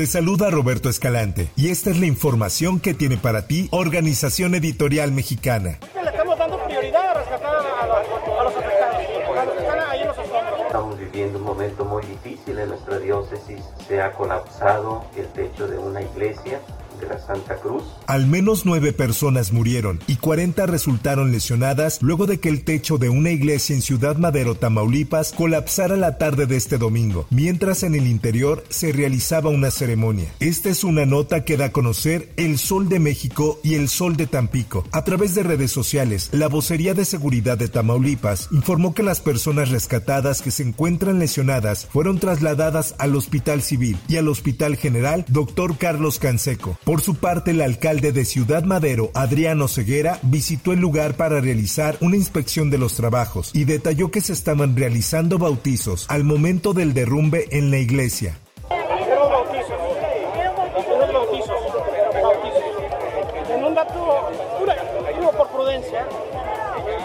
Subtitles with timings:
[0.00, 5.12] Te saluda Roberto Escalante y esta es la información que tiene para ti Organización Editorial
[5.12, 5.78] Mexicana.
[5.94, 9.90] Le estamos dando prioridad a rescatar a los, a los afectados, a los que están
[9.90, 10.60] ahí en los escombros.
[10.64, 13.60] Estamos viviendo un momento muy difícil en nuestra diócesis.
[13.86, 16.62] Se ha colapsado el techo de una iglesia
[17.00, 17.82] de la Santa Cruz.
[18.06, 23.08] Al menos nueve personas murieron y 40 resultaron lesionadas luego de que el techo de
[23.08, 28.06] una iglesia en Ciudad Madero, Tamaulipas, colapsara la tarde de este domingo, mientras en el
[28.06, 30.32] interior se realizaba una ceremonia.
[30.40, 34.16] Esta es una nota que da a conocer El Sol de México y El Sol
[34.16, 34.84] de Tampico.
[34.92, 39.70] A través de redes sociales, la vocería de seguridad de Tamaulipas informó que las personas
[39.70, 45.76] rescatadas que se encuentran lesionadas fueron trasladadas al Hospital Civil y al Hospital General Dr.
[45.76, 46.78] Carlos Canseco.
[46.90, 51.96] Por su parte, el alcalde de Ciudad Madero, Adriano Ceguera, visitó el lugar para realizar
[52.00, 56.92] una inspección de los trabajos y detalló que se estaban realizando bautizos al momento del
[56.92, 58.36] derrumbe en la iglesia.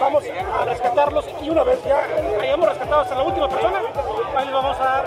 [0.00, 2.02] Vamos a rescatarlos y una vez ya
[2.42, 3.80] hayamos rescatado hasta la última persona,
[4.36, 5.04] ahí les vamos a dar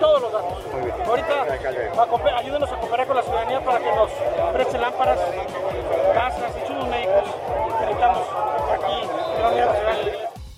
[0.00, 0.58] todos los datos.
[1.06, 2.75] Ahorita ayúdenos a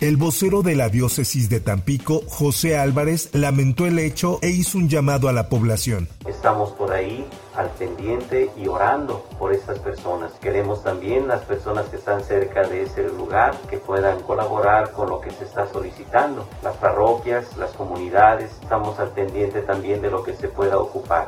[0.09, 4.89] El vocero de la diócesis de Tampico, José Álvarez, lamentó el hecho e hizo un
[4.89, 6.09] llamado a la población.
[6.27, 10.33] Estamos por ahí al pendiente y orando por estas personas.
[10.41, 15.20] Queremos también las personas que están cerca de ese lugar que puedan colaborar con lo
[15.20, 16.48] que se está solicitando.
[16.63, 21.27] Las parroquias, las comunidades, estamos al pendiente también de lo que se pueda ocupar.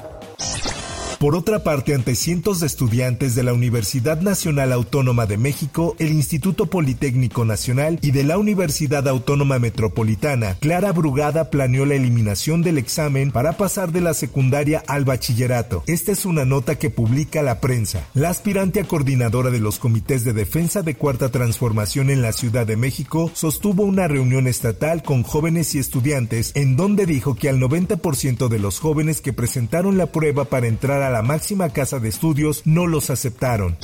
[1.21, 6.13] Por otra parte, ante cientos de estudiantes de la Universidad Nacional Autónoma de México, el
[6.13, 12.79] Instituto Politécnico Nacional y de la Universidad Autónoma Metropolitana, Clara Brugada planeó la eliminación del
[12.79, 15.85] examen para pasar de la secundaria al bachillerato.
[15.87, 18.09] Esta es una nota que publica la prensa.
[18.15, 22.67] La aspirante a coordinadora de los comités de defensa de Cuarta Transformación en la Ciudad
[22.67, 27.61] de México sostuvo una reunión estatal con jóvenes y estudiantes en donde dijo que al
[27.61, 32.09] 90% de los jóvenes que presentaron la prueba para entrar a la máxima casa de
[32.09, 33.77] estudios no los aceptaron.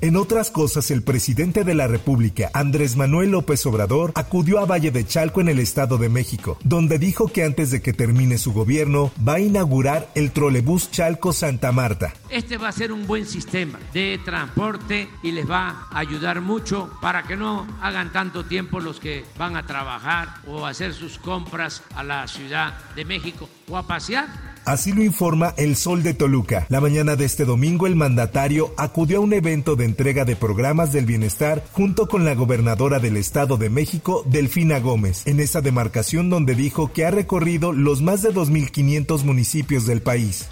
[0.00, 4.92] En otras cosas, el presidente de la República, Andrés Manuel López Obrador, acudió a Valle
[4.92, 8.52] de Chalco en el Estado de México, donde dijo que antes de que termine su
[8.52, 12.12] gobierno va a inaugurar el trolebús Chalco Santa Marta.
[12.30, 16.88] Este va a ser un buen sistema de transporte y les va a ayudar mucho
[17.02, 21.18] para que no hagan tanto tiempo los que van a trabajar o a hacer sus
[21.18, 24.47] compras a la Ciudad de México o a pasear.
[24.68, 26.66] Así lo informa El Sol de Toluca.
[26.68, 30.92] La mañana de este domingo el mandatario acudió a un evento de entrega de programas
[30.92, 36.28] del bienestar junto con la gobernadora del Estado de México, Delfina Gómez, en esa demarcación
[36.28, 40.46] donde dijo que ha recorrido los más de 2.500 municipios del país.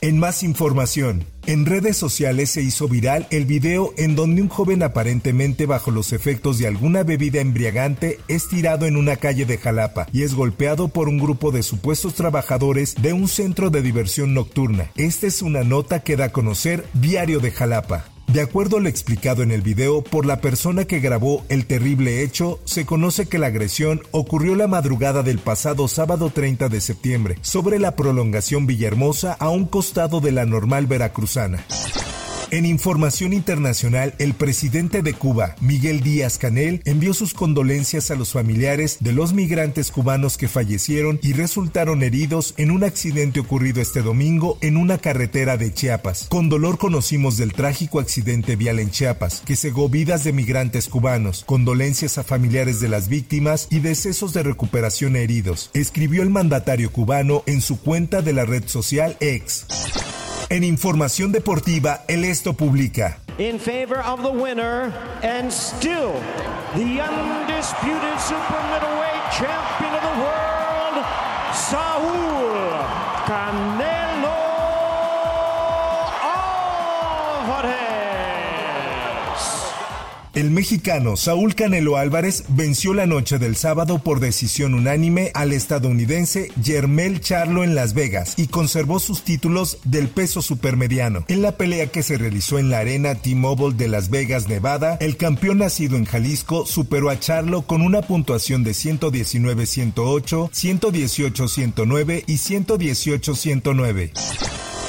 [0.00, 4.84] En más información, en redes sociales se hizo viral el video en donde un joven
[4.84, 10.06] aparentemente bajo los efectos de alguna bebida embriagante es tirado en una calle de Jalapa
[10.12, 14.92] y es golpeado por un grupo de supuestos trabajadores de un centro de diversión nocturna.
[14.94, 18.04] Esta es una nota que da a conocer Diario de Jalapa.
[18.28, 22.22] De acuerdo a lo explicado en el video por la persona que grabó el terrible
[22.22, 27.38] hecho, se conoce que la agresión ocurrió la madrugada del pasado sábado 30 de septiembre,
[27.40, 31.64] sobre la prolongación Villahermosa a un costado de la normal veracruzana.
[32.50, 38.32] En información internacional, el presidente de Cuba, Miguel Díaz Canel, envió sus condolencias a los
[38.32, 44.00] familiares de los migrantes cubanos que fallecieron y resultaron heridos en un accidente ocurrido este
[44.00, 46.24] domingo en una carretera de Chiapas.
[46.30, 51.44] Con dolor conocimos del trágico accidente vial en Chiapas, que cegó vidas de migrantes cubanos.
[51.44, 56.92] Condolencias a familiares de las víctimas y decesos de recuperación a heridos, escribió el mandatario
[56.92, 59.66] cubano en su cuenta de la red social X.
[60.50, 63.18] En información deportiva, el Esto publica.
[63.38, 64.92] in favor of the winner
[65.22, 66.12] and still
[66.74, 71.04] the undisputed super middleweight champion of the world,
[71.54, 72.02] Saul
[73.26, 73.67] Canelo
[80.38, 86.52] El mexicano Saúl Canelo Álvarez venció la noche del sábado por decisión unánime al estadounidense
[86.62, 91.24] Yermel Charlo en Las Vegas y conservó sus títulos del peso supermediano.
[91.26, 95.16] En la pelea que se realizó en la arena T-Mobile de Las Vegas, Nevada, el
[95.16, 104.12] campeón nacido en Jalisco superó a Charlo con una puntuación de 119-108, 118-109 y 118-109.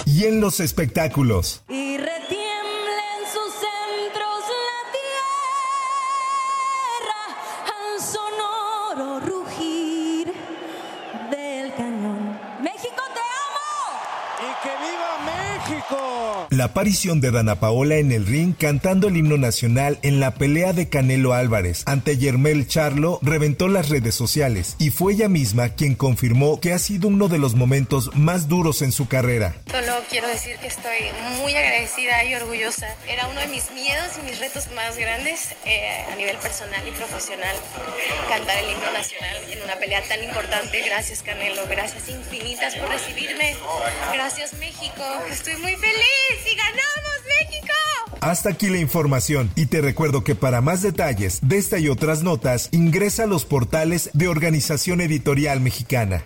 [0.06, 1.64] Y en los espectáculos.
[16.52, 20.74] La aparición de Dana Paola en el ring cantando el himno nacional en la pelea
[20.74, 25.94] de Canelo Álvarez ante Yermel Charlo reventó las redes sociales y fue ella misma quien
[25.94, 29.56] confirmó que ha sido uno de los momentos más duros en su carrera.
[29.70, 30.98] Solo quiero decir que estoy
[31.40, 32.88] muy agradecida y orgullosa.
[33.08, 36.92] Era uno de mis miedos y mis retos más grandes eh, a nivel personal y
[36.92, 37.56] profesional
[38.28, 40.82] cantar el himno nacional en una pelea tan importante.
[40.84, 43.56] Gracias Canelo, gracias infinitas por recibirme.
[44.14, 46.10] Gracias México, estoy muy feliz
[46.56, 47.74] ganamos, México!
[48.22, 52.24] Hasta aquí la información y te recuerdo que para más detalles de esta y otras
[52.24, 56.26] notas ingresa a los portales de Organización Editorial Mexicana.